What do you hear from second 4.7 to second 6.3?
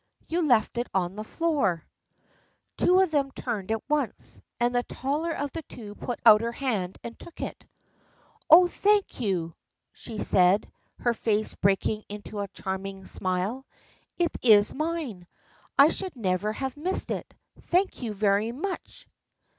the taller of the two put